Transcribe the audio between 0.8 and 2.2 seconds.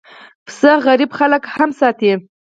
غریب خلک هم ساتي.